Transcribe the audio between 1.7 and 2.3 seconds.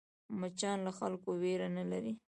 نه لري